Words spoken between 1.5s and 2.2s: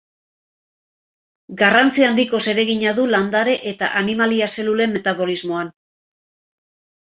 Garrantzi